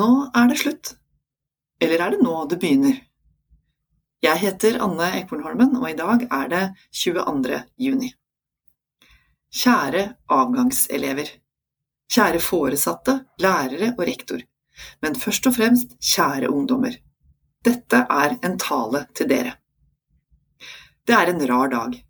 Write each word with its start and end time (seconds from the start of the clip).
Nå 0.00 0.30
er 0.34 0.48
det 0.48 0.56
slutt. 0.56 0.94
Eller 1.82 2.00
er 2.00 2.14
det 2.14 2.24
nå 2.24 2.34
det 2.48 2.56
begynner? 2.62 3.00
Jeg 4.24 4.40
heter 4.40 4.78
Anne 4.84 5.08
Ekornholmen, 5.18 5.74
og 5.76 5.88
i 5.90 5.96
dag 5.98 6.22
er 6.36 6.46
det 6.52 6.60
22. 7.02 7.58
juni. 7.84 8.08
Kjære 9.60 10.04
avgangselever. 10.36 11.32
Kjære 12.14 12.40
foresatte, 12.44 13.16
lærere 13.44 13.90
og 13.96 14.00
rektor. 14.08 14.40
Men 15.04 15.18
først 15.20 15.50
og 15.50 15.56
fremst 15.58 15.92
kjære 16.12 16.48
ungdommer. 16.48 16.96
Dette 17.64 18.04
er 18.22 18.38
en 18.46 18.56
tale 18.62 19.04
til 19.12 19.28
dere. 19.34 19.54
Det 21.04 21.18
er 21.18 21.34
en 21.34 21.44
rar 21.52 21.74
dag. 21.76 22.00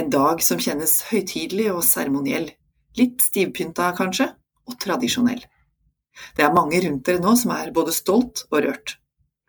En 0.00 0.10
dag 0.16 0.40
som 0.48 0.64
kjennes 0.64 0.96
høytidelig 1.10 1.68
og 1.74 1.84
seremoniell. 1.84 2.48
Litt 2.96 3.28
stivpynta, 3.28 3.92
kanskje, 4.00 4.30
og 4.68 4.80
tradisjonell. 4.80 5.44
Det 6.36 6.44
er 6.44 6.54
mange 6.54 6.80
rundt 6.84 7.04
dere 7.06 7.22
nå 7.22 7.34
som 7.38 7.52
er 7.54 7.72
både 7.74 7.94
stolt 7.94 8.44
og 8.50 8.62
rørt. 8.64 8.96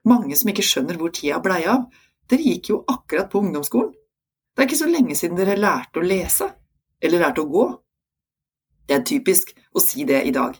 Mange 0.10 0.38
som 0.40 0.52
ikke 0.52 0.66
skjønner 0.66 1.00
hvor 1.00 1.12
tida 1.16 1.40
blei 1.44 1.64
av. 1.70 1.88
Dere 2.30 2.46
gikk 2.46 2.72
jo 2.72 2.84
akkurat 2.88 3.30
på 3.32 3.41
ungdomsskolen. 3.44 3.94
Det 4.55 4.64
er 4.64 4.68
ikke 4.68 4.82
så 4.82 4.90
lenge 4.91 5.16
siden 5.16 5.38
dere 5.40 5.55
lærte 5.60 6.02
å 6.02 6.05
lese, 6.05 6.50
eller 7.02 7.24
lærte 7.24 7.46
å 7.46 7.50
gå. 7.50 7.66
Det 8.90 8.98
er 8.98 9.05
typisk 9.08 9.54
å 9.72 9.84
si 9.84 10.04
det 10.10 10.24
i 10.27 10.34
dag. 10.36 10.58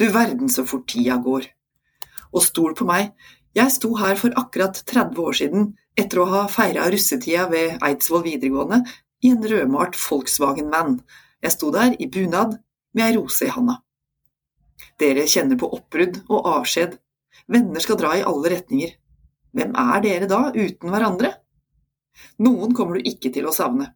Du 0.00 0.06
verden 0.12 0.50
så 0.52 0.64
fort 0.66 0.88
tida 0.90 1.18
går. 1.22 1.46
Og 2.34 2.42
stol 2.44 2.74
på 2.76 2.86
meg, 2.88 3.12
jeg 3.56 3.72
sto 3.72 3.94
her 3.96 4.18
for 4.20 4.34
akkurat 4.36 4.82
30 4.82 5.20
år 5.22 5.36
siden, 5.38 5.68
etter 5.96 6.20
å 6.20 6.28
ha 6.32 6.42
feira 6.52 6.90
russetida 6.92 7.46
ved 7.52 7.78
Eidsvoll 7.84 8.26
videregående, 8.26 8.82
i 9.24 9.32
en 9.32 9.46
rødmalt 9.48 9.96
Volkswagen 9.96 10.68
Van. 10.72 10.98
Jeg 11.40 11.54
sto 11.54 11.70
der 11.72 11.94
i 11.96 12.08
bunad 12.12 12.58
med 12.92 13.06
ei 13.06 13.16
rose 13.16 13.46
i 13.46 13.52
handa. 13.52 13.78
Dere 15.00 15.26
kjenner 15.28 15.58
på 15.60 15.68
oppbrudd 15.76 16.22
og 16.28 16.48
avskjed. 16.56 16.96
Venner 17.52 17.82
skal 17.84 17.98
dra 18.00 18.14
i 18.16 18.24
alle 18.26 18.52
retninger. 18.56 18.94
Hvem 19.56 19.76
er 19.80 20.02
dere 20.04 20.28
da 20.30 20.40
uten 20.52 20.92
hverandre? 20.92 21.32
Noen 22.44 22.74
kommer 22.76 22.98
du 22.98 23.08
ikke 23.08 23.30
til 23.32 23.48
å 23.48 23.54
savne. 23.56 23.92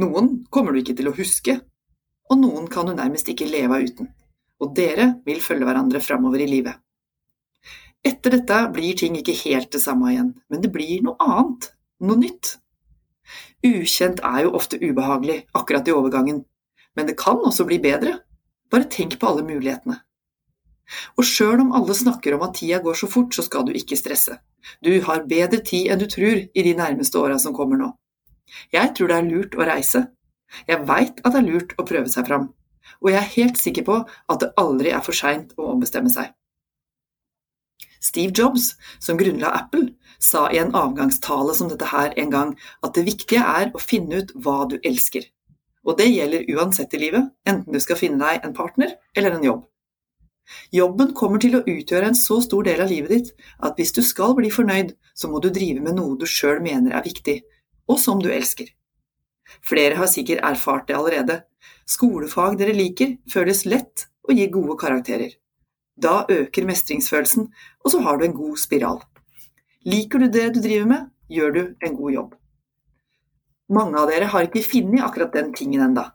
Noen 0.00 0.44
kommer 0.52 0.72
du 0.72 0.80
ikke 0.80 0.96
til 0.96 1.10
å 1.10 1.16
huske, 1.16 1.58
og 2.30 2.38
noen 2.40 2.68
kan 2.70 2.88
du 2.88 2.94
nærmest 2.94 3.28
ikke 3.32 3.48
leve 3.50 3.76
av 3.76 3.84
uten. 3.84 4.08
Og 4.60 4.72
dere 4.76 5.16
vil 5.26 5.42
følge 5.44 5.66
hverandre 5.68 6.00
framover 6.04 6.44
i 6.44 6.48
livet. 6.48 6.78
Etter 8.06 8.38
dette 8.38 8.58
blir 8.72 8.96
ting 8.96 9.18
ikke 9.18 9.36
helt 9.42 9.72
det 9.74 9.82
samme 9.82 10.12
igjen, 10.12 10.32
men 10.48 10.62
det 10.64 10.72
blir 10.72 11.02
noe 11.04 11.20
annet, 11.20 11.72
noe 12.00 12.20
nytt. 12.20 12.54
Ukjent 13.66 14.22
er 14.24 14.46
jo 14.46 14.54
ofte 14.56 14.80
ubehagelig 14.80 15.42
akkurat 15.56 15.88
i 15.88 15.94
overgangen, 15.96 16.40
men 16.96 17.08
det 17.08 17.18
kan 17.20 17.40
også 17.44 17.66
bli 17.68 17.80
bedre. 17.82 18.16
Bare 18.70 18.88
tenk 18.90 19.18
på 19.18 19.28
alle 19.30 19.44
mulighetene. 19.46 19.98
Og 21.18 21.26
sjøl 21.26 21.62
om 21.62 21.74
alle 21.76 21.94
snakker 21.94 22.34
om 22.34 22.44
at 22.46 22.56
tida 22.58 22.80
går 22.82 22.98
så 22.98 23.08
fort, 23.10 23.34
så 23.34 23.44
skal 23.46 23.66
du 23.66 23.74
ikke 23.76 23.98
stresse. 23.98 24.38
Du 24.84 24.92
har 25.06 25.26
bedre 25.30 25.60
tid 25.66 25.90
enn 25.90 26.00
du 26.02 26.06
tror 26.10 26.40
i 26.42 26.64
de 26.66 26.74
nærmeste 26.78 27.18
åra 27.18 27.38
som 27.42 27.54
kommer 27.56 27.78
nå. 27.80 27.92
Jeg 28.74 28.94
tror 28.96 29.10
det 29.10 29.18
er 29.18 29.28
lurt 29.28 29.54
å 29.54 29.66
reise. 29.66 30.08
Jeg 30.66 30.82
veit 30.88 31.22
at 31.22 31.32
det 31.32 31.40
er 31.40 31.46
lurt 31.46 31.76
å 31.78 31.86
prøve 31.86 32.10
seg 32.10 32.26
fram. 32.26 32.50
Og 33.00 33.12
jeg 33.12 33.20
er 33.20 33.34
helt 33.36 33.60
sikker 33.60 33.86
på 33.86 33.96
at 34.02 34.42
det 34.42 34.52
aldri 34.60 34.92
er 34.94 35.02
for 35.06 35.16
seint 35.16 35.54
å 35.56 35.70
ombestemme 35.74 36.10
seg. 36.10 36.34
Steve 38.00 38.32
Jobs, 38.34 38.74
som 38.98 39.18
grunnla 39.20 39.52
Apple, 39.52 39.90
sa 40.18 40.46
i 40.50 40.58
en 40.60 40.72
avgangstale 40.76 41.54
som 41.56 41.68
dette 41.68 41.90
her 41.92 42.14
en 42.20 42.32
gang 42.32 42.54
at 42.84 42.96
det 42.96 43.04
viktige 43.06 43.44
er 43.44 43.70
å 43.76 43.82
finne 43.82 44.22
ut 44.22 44.32
hva 44.34 44.64
du 44.68 44.78
elsker. 44.80 45.28
Og 45.86 45.96
det 45.98 46.10
gjelder 46.10 46.48
uansett 46.56 46.94
i 46.94 47.00
livet, 47.00 47.30
enten 47.48 47.72
du 47.72 47.80
skal 47.80 47.98
finne 47.98 48.20
deg 48.20 48.44
en 48.44 48.56
partner 48.56 48.96
eller 49.16 49.36
en 49.36 49.46
jobb. 49.46 49.62
Jobben 50.74 51.12
kommer 51.14 51.40
til 51.42 51.56
å 51.56 51.62
utgjøre 51.62 52.10
en 52.10 52.18
så 52.18 52.40
stor 52.42 52.66
del 52.66 52.82
av 52.82 52.90
livet 52.90 53.12
ditt 53.14 53.46
at 53.66 53.78
hvis 53.78 53.94
du 53.96 54.02
skal 54.04 54.34
bli 54.38 54.50
fornøyd, 54.52 54.92
så 55.14 55.30
må 55.30 55.40
du 55.40 55.48
drive 55.54 55.82
med 55.84 55.96
noe 55.98 56.18
du 56.18 56.26
sjøl 56.26 56.60
mener 56.64 56.96
er 56.96 57.06
viktig, 57.06 57.40
og 57.90 58.00
som 58.02 58.22
du 58.22 58.30
elsker. 58.34 58.72
Flere 59.66 59.98
har 59.98 60.10
sikkert 60.10 60.44
erfart 60.46 60.88
det 60.88 60.96
allerede. 60.98 61.40
Skolefag 61.88 62.58
dere 62.58 62.74
liker, 62.76 63.16
føles 63.30 63.64
lett 63.66 64.06
og 64.28 64.34
gir 64.36 64.50
gode 64.54 64.76
karakterer. 64.78 65.32
Da 66.00 66.24
øker 66.30 66.66
mestringsfølelsen, 66.68 67.48
og 67.84 67.92
så 67.92 68.02
har 68.06 68.18
du 68.18 68.26
en 68.26 68.36
god 68.36 68.60
spiral. 68.62 69.00
Liker 69.86 70.22
du 70.22 70.28
det 70.28 70.52
du 70.54 70.60
driver 70.62 70.86
med, 70.86 71.08
gjør 71.30 71.56
du 71.56 71.62
en 71.86 71.96
god 71.96 72.14
jobb. 72.14 72.39
Mange 73.70 74.00
av 74.00 74.08
dere 74.10 74.26
har 74.32 74.48
ikke 74.48 74.64
funnet 74.66 75.04
akkurat 75.06 75.34
den 75.36 75.52
tingen 75.54 75.84
enda, 75.84 76.08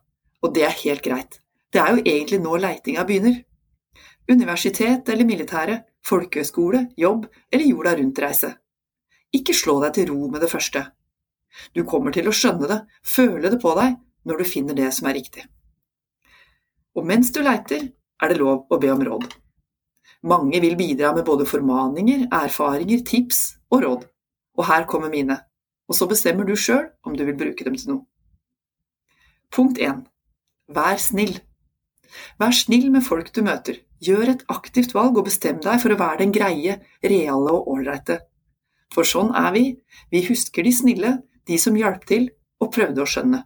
og 0.43 0.53
det 0.55 0.66
er 0.67 0.79
helt 0.81 1.03
greit. 1.05 1.39
Det 1.71 1.79
er 1.79 1.95
jo 1.95 2.03
egentlig 2.03 2.41
nå 2.43 2.57
leitinga 2.59 3.05
begynner. 3.07 3.38
Universitet 4.27 5.07
eller 5.13 5.27
militære, 5.27 5.77
folkehøyskole, 6.05 6.89
jobb 6.99 7.25
eller 7.51 7.66
jorda 7.66 7.95
rundt-reise. 7.99 8.51
Ikke 9.35 9.55
slå 9.55 9.77
deg 9.83 9.95
til 9.95 10.11
ro 10.11 10.27
med 10.31 10.43
det 10.43 10.51
første. 10.51 10.83
Du 11.71 11.85
kommer 11.88 12.11
til 12.11 12.27
å 12.27 12.35
skjønne 12.35 12.67
det, 12.67 12.79
føle 13.07 13.51
det 13.51 13.61
på 13.63 13.72
deg, 13.79 13.95
når 14.27 14.41
du 14.41 14.49
finner 14.49 14.75
det 14.75 14.91
som 14.97 15.07
er 15.07 15.16
riktig. 15.16 15.45
Og 16.95 17.07
mens 17.07 17.31
du 17.31 17.41
leiter, 17.43 17.87
er 18.22 18.31
det 18.31 18.39
lov 18.39 18.67
å 18.72 18.79
be 18.79 18.91
om 18.91 19.03
råd. 19.03 19.31
Mange 20.27 20.59
vil 20.63 20.75
bidra 20.79 21.11
med 21.16 21.25
både 21.27 21.47
formaninger, 21.47 22.27
erfaringer, 22.33 23.03
tips 23.07 23.41
og 23.72 23.83
råd. 23.83 24.07
Og 24.55 24.67
her 24.67 24.87
kommer 24.89 25.11
mine 25.11 25.37
og 25.90 25.97
så 25.97 26.07
bestemmer 26.09 26.47
du 26.47 26.56
sjøl 26.57 26.88
om 27.06 27.16
du 27.18 27.25
vil 27.28 27.38
bruke 27.38 27.66
dem 27.68 27.78
til 27.79 27.94
noe. 27.94 28.03
Punkt 29.53 29.79
1. 29.79 30.06
Vær 30.75 30.97
snill. 31.01 31.38
Vær 32.41 32.56
snill 32.56 32.90
med 32.94 33.06
folk 33.06 33.31
du 33.35 33.44
møter. 33.46 33.81
Gjør 34.03 34.31
et 34.34 34.46
aktivt 34.51 34.96
valg 34.96 35.18
og 35.18 35.28
bestem 35.29 35.62
deg 35.63 35.81
for 35.81 35.94
å 35.94 36.00
være 36.00 36.23
den 36.23 36.34
greie, 36.35 36.79
reale 37.03 37.53
og 37.53 37.69
ålreite. 37.72 38.19
For 38.94 39.07
sånn 39.07 39.31
er 39.38 39.51
vi, 39.56 39.66
vi 40.12 40.23
husker 40.28 40.66
de 40.66 40.73
snille, 40.73 41.12
de 41.46 41.57
som 41.62 41.78
hjalp 41.78 42.06
til 42.09 42.29
og 42.62 42.72
prøvde 42.75 43.03
å 43.03 43.09
skjønne. 43.09 43.44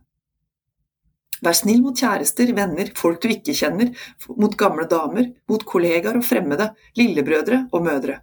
Vær 1.39 1.55
snill 1.55 1.79
mot 1.83 1.95
kjærester, 1.95 2.51
venner, 2.55 2.89
folk 2.99 3.21
du 3.23 3.29
ikke 3.31 3.55
kjenner, 3.55 3.93
mot 4.35 4.55
gamle 4.59 4.87
damer, 4.91 5.29
mot 5.47 5.63
kollegaer 5.63 6.19
og 6.19 6.25
fremmede, 6.27 6.73
lillebrødre 6.99 7.65
og 7.71 7.85
mødre. 7.85 8.19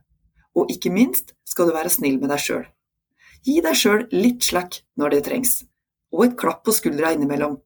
Og 0.56 0.72
ikke 0.72 0.92
minst 0.92 1.32
skal 1.48 1.68
du 1.70 1.76
være 1.76 1.92
snill 1.92 2.20
med 2.20 2.32
deg 2.32 2.42
sjøl. 2.42 2.66
Gi 3.44 3.60
deg 3.64 3.76
sjøl 3.76 4.06
litt 4.14 4.44
slack 4.46 4.80
når 4.96 5.14
det 5.14 5.24
trengs, 5.28 5.64
og 6.14 6.24
et 6.26 6.36
klapp 6.40 6.64
på 6.66 6.74
skuldra 6.74 7.12
innimellom. 7.14 7.58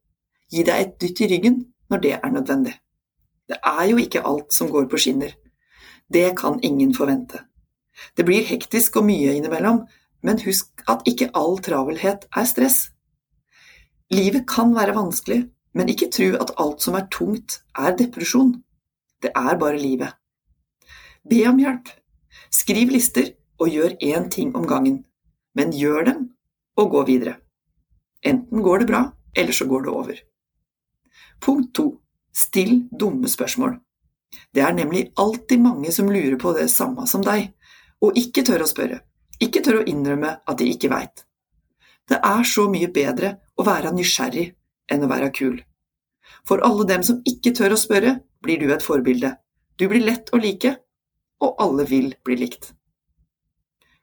Gi 0.50 0.64
deg 0.66 0.82
et 0.82 0.96
dytt 1.02 1.22
i 1.24 1.28
ryggen 1.30 1.60
når 1.90 2.02
det 2.04 2.14
er 2.18 2.32
nødvendig. 2.34 2.74
Det 3.50 3.58
er 3.66 3.84
jo 3.90 3.98
ikke 3.98 4.24
alt 4.26 4.54
som 4.54 4.70
går 4.70 4.88
på 4.90 4.98
skinner. 5.02 5.32
Det 6.10 6.34
kan 6.38 6.58
ingen 6.62 6.94
forvente. 6.94 7.44
Det 8.16 8.24
blir 8.26 8.46
hektisk 8.46 8.98
og 9.00 9.06
mye 9.06 9.34
innimellom, 9.36 9.84
men 10.22 10.42
husk 10.44 10.84
at 10.90 11.06
ikke 11.08 11.30
all 11.34 11.58
travelhet 11.62 12.26
er 12.36 12.46
stress. 12.48 12.90
Livet 14.10 14.46
kan 14.50 14.74
være 14.74 14.94
vanskelig, 14.96 15.44
men 15.74 15.90
ikke 15.90 16.10
tro 16.10 16.32
at 16.42 16.54
alt 16.58 16.82
som 16.82 16.96
er 16.98 17.06
tungt, 17.14 17.60
er 17.78 17.94
depresjon. 17.98 18.56
Det 19.22 19.30
er 19.36 19.58
bare 19.58 19.78
livet. 19.78 20.16
Be 21.28 21.44
om 21.48 21.60
hjelp. 21.60 21.92
Skriv 22.50 22.90
lister 22.90 23.34
og 23.60 23.70
gjør 23.70 23.94
én 24.02 24.30
ting 24.32 24.54
om 24.56 24.66
gangen 24.66 25.04
men 25.54 25.72
gjør 25.74 26.04
dem 26.10 26.26
og 26.80 26.90
gå 26.94 27.04
videre. 27.08 27.36
Enten 28.26 28.62
går 28.62 28.82
det 28.82 28.90
bra, 28.90 29.04
eller 29.36 29.52
så 29.52 29.66
går 29.66 29.82
det 29.82 29.90
over. 29.90 30.18
Punkt 31.40 31.72
to 31.74 31.86
still 32.32 32.84
dumme 32.90 33.28
spørsmål. 33.28 33.78
Det 34.54 34.62
er 34.62 34.74
nemlig 34.74 35.10
alltid 35.16 35.60
mange 35.60 35.92
som 35.92 36.10
lurer 36.10 36.36
på 36.38 36.52
det 36.54 36.68
samme 36.70 37.06
som 37.06 37.24
deg, 37.24 37.50
og 38.00 38.16
ikke 38.16 38.44
tør 38.46 38.64
å 38.64 38.70
spørre, 38.70 39.00
ikke 39.40 39.62
tør 39.64 39.80
å 39.80 39.88
innrømme 39.88 40.36
at 40.46 40.58
de 40.60 40.70
ikke 40.70 40.90
veit. 40.92 41.24
Det 42.08 42.18
er 42.26 42.46
så 42.46 42.66
mye 42.70 42.90
bedre 42.92 43.36
å 43.56 43.66
være 43.66 43.92
nysgjerrig 43.94 44.50
enn 44.90 45.04
å 45.06 45.10
være 45.10 45.30
kul. 45.34 45.60
For 46.46 46.62
alle 46.66 46.86
dem 46.88 47.04
som 47.06 47.20
ikke 47.28 47.52
tør 47.56 47.74
å 47.74 47.80
spørre, 47.80 48.18
blir 48.40 48.60
du 48.60 48.70
et 48.72 48.84
forbilde. 48.84 49.34
Du 49.76 49.86
blir 49.88 50.04
lett 50.04 50.32
å 50.32 50.40
like, 50.40 50.74
og 51.40 51.60
alle 51.62 51.86
vil 51.88 52.12
bli 52.24 52.36
likt. 52.40 52.72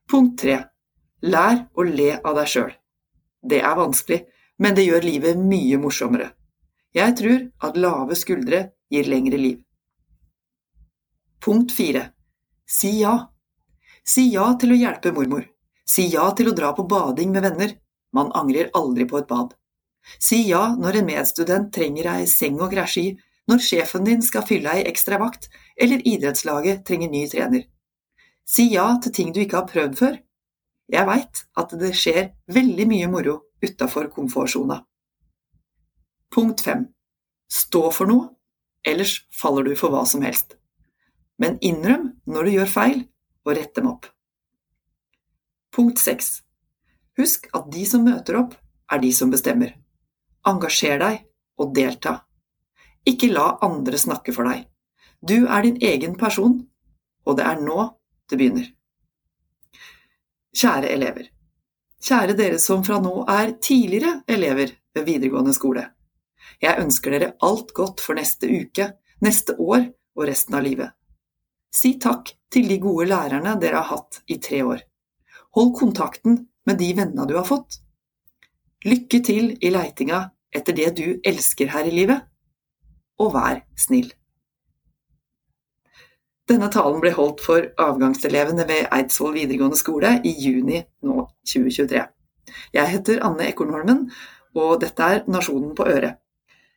Punkt 0.08 0.40
tre 0.42 0.62
Lær 1.22 1.64
å 1.74 1.84
le 1.84 2.12
av 2.22 2.36
deg 2.38 2.50
sjøl. 2.52 2.74
Det 3.42 3.62
er 3.64 3.78
vanskelig, 3.78 4.20
men 4.62 4.76
det 4.78 4.86
gjør 4.86 5.06
livet 5.06 5.40
mye 5.40 5.80
morsommere. 5.82 6.32
Jeg 6.94 7.16
tror 7.18 7.40
at 7.68 7.78
lave 7.78 8.18
skuldre 8.18 8.62
gir 8.94 9.10
lengre 9.10 9.38
liv. 9.38 9.58
Punkt 11.42 11.72
fire 11.72 12.12
Si 12.68 13.00
ja. 13.02 13.14
Si 14.04 14.28
ja 14.34 14.48
til 14.60 14.74
å 14.74 14.80
hjelpe 14.80 15.14
mormor. 15.16 15.46
Si 15.88 16.08
ja 16.12 16.26
til 16.36 16.52
å 16.52 16.56
dra 16.56 16.74
på 16.76 16.84
bading 16.90 17.32
med 17.32 17.46
venner. 17.46 17.78
Man 18.14 18.32
angrer 18.36 18.72
aldri 18.76 19.08
på 19.08 19.22
et 19.22 19.30
bad. 19.30 19.54
Si 20.20 20.42
ja 20.50 20.76
når 20.76 21.00
en 21.00 21.10
medstudent 21.10 21.72
trenger 21.74 22.10
ei 22.14 22.28
seng 22.28 22.60
å 22.64 22.70
krasje 22.72 23.04
i, 23.04 23.16
når 23.48 23.64
sjefen 23.64 24.08
din 24.08 24.24
skal 24.24 24.46
fylle 24.48 24.74
ei 24.76 24.86
ekstra 24.90 25.20
vakt, 25.22 25.48
eller 25.80 26.04
idrettslaget 26.04 26.84
trenger 26.88 27.12
ny 27.12 27.24
trener. 27.32 27.68
Si 28.48 28.68
ja 28.74 28.90
til 29.04 29.14
ting 29.16 29.34
du 29.36 29.42
ikke 29.44 29.62
har 29.62 29.70
prøvd 29.72 30.00
før, 30.00 30.18
jeg 30.92 31.08
veit 31.08 31.44
at 31.60 31.74
det 31.80 31.94
skjer 31.96 32.32
veldig 32.54 32.86
mye 32.88 33.08
moro 33.12 33.40
utafor 33.64 34.12
komfortsona. 34.14 34.82
Punkt 36.32 36.62
fem 36.62 36.88
Stå 37.48 37.88
for 37.96 38.10
noe, 38.10 38.28
ellers 38.84 39.22
faller 39.32 39.64
du 39.64 39.76
for 39.80 39.94
hva 39.94 40.04
som 40.06 40.22
helst. 40.28 40.58
men 41.38 41.58
innrøm 41.62 42.08
når 42.26 42.44
du 42.44 42.52
gjør 42.52 42.70
feil, 42.72 43.02
og 43.46 43.56
rett 43.56 43.76
dem 43.78 43.88
opp. 43.88 44.08
Punkt 45.72 46.00
6. 46.02 46.42
Husk 47.18 47.48
at 47.54 47.68
de 47.72 47.84
som 47.86 48.04
møter 48.04 48.40
opp, 48.40 48.56
er 48.92 49.02
de 49.04 49.12
som 49.14 49.30
bestemmer. 49.32 49.76
Engasjer 50.48 50.98
deg 51.00 51.20
og 51.62 51.76
delta. 51.76 52.24
Ikke 53.08 53.30
la 53.32 53.58
andre 53.62 54.00
snakke 54.02 54.34
for 54.36 54.50
deg. 54.50 54.66
Du 55.22 55.46
er 55.46 55.62
din 55.64 55.78
egen 55.82 56.18
person, 56.20 56.60
og 57.26 57.38
det 57.38 57.46
er 57.46 57.62
nå 57.62 57.78
det 58.30 58.40
begynner. 58.40 58.68
Kjære 60.58 60.90
elever. 60.90 61.28
Kjære 62.02 62.34
dere 62.38 62.58
som 62.62 62.84
fra 62.86 62.98
nå 63.04 63.14
er 63.30 63.54
tidligere 63.62 64.24
elever 64.28 64.72
ved 64.96 65.06
videregående 65.06 65.54
skole. 65.54 65.84
Jeg 66.62 66.82
ønsker 66.82 67.14
dere 67.14 67.34
alt 67.46 67.74
godt 67.78 68.02
for 68.02 68.18
neste 68.18 68.50
uke, 68.50 68.88
neste 69.22 69.54
år 69.60 69.84
og 70.18 70.24
resten 70.30 70.58
av 70.58 70.66
livet. 70.66 70.94
Si 71.74 71.98
takk 72.02 72.32
til 72.54 72.70
de 72.72 72.80
gode 72.82 73.10
lærerne 73.12 73.58
dere 73.62 73.84
har 73.84 73.92
hatt 73.92 74.22
i 74.26 74.40
tre 74.42 74.64
år. 74.66 74.82
Hold 75.58 75.76
kontakten 75.78 76.40
med 76.66 76.80
de 76.82 76.90
vennene 76.98 77.28
du 77.30 77.36
har 77.38 77.46
fått. 77.46 77.80
Lykke 78.86 79.22
til 79.26 79.52
i 79.62 79.74
leitinga 79.74 80.24
etter 80.56 80.74
det 80.74 80.94
du 80.98 81.06
elsker 81.28 81.70
her 81.74 81.86
i 81.86 81.94
livet, 81.94 82.24
og 83.22 83.34
vær 83.36 83.62
snill. 83.78 84.10
Denne 86.48 86.70
talen 86.72 87.02
ble 87.04 87.12
holdt 87.12 87.42
for 87.44 87.66
avgangselevene 87.84 88.64
ved 88.70 88.86
Eidsvoll 88.96 89.34
videregående 89.36 89.80
skole 89.80 90.14
i 90.24 90.32
juni 90.32 90.80
nå 91.04 91.26
2023. 91.44 92.06
Jeg 92.78 92.92
heter 92.94 93.20
Anne 93.28 93.50
Ekornholmen, 93.50 94.06
og 94.56 94.80
dette 94.80 95.04
er 95.04 95.26
Nasjonen 95.28 95.74
på 95.76 95.90
øret. 95.92 96.22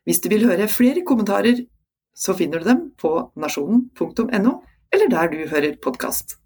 Hvis 0.03 0.19
du 0.19 0.27
vil 0.33 0.43
høre 0.49 0.67
flere 0.67 1.05
kommentarer, 1.07 1.63
så 2.11 2.35
finner 2.35 2.59
du 2.59 2.67
dem 2.67 2.83
på 2.99 3.13
nasjonen.no, 3.39 4.53
eller 4.91 5.15
der 5.15 5.31
du 5.31 5.39
hører 5.47 5.79
podkast. 5.83 6.40